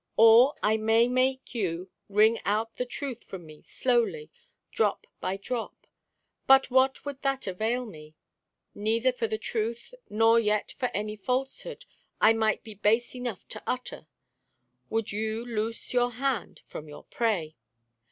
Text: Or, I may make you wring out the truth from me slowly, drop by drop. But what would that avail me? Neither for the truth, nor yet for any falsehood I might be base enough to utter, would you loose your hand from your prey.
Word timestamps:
Or, 0.17 0.55
I 0.63 0.77
may 0.77 1.07
make 1.07 1.53
you 1.53 1.91
wring 2.09 2.39
out 2.43 2.73
the 2.77 2.87
truth 2.87 3.23
from 3.23 3.45
me 3.45 3.61
slowly, 3.61 4.31
drop 4.71 5.05
by 5.19 5.37
drop. 5.37 5.85
But 6.47 6.71
what 6.71 7.05
would 7.05 7.21
that 7.21 7.45
avail 7.45 7.85
me? 7.85 8.15
Neither 8.73 9.13
for 9.13 9.27
the 9.27 9.37
truth, 9.37 9.93
nor 10.09 10.39
yet 10.39 10.73
for 10.79 10.89
any 10.91 11.15
falsehood 11.15 11.85
I 12.19 12.33
might 12.33 12.63
be 12.63 12.73
base 12.73 13.13
enough 13.13 13.47
to 13.49 13.61
utter, 13.67 14.07
would 14.89 15.11
you 15.11 15.45
loose 15.45 15.93
your 15.93 16.13
hand 16.13 16.61
from 16.65 16.89
your 16.89 17.03
prey. 17.03 17.55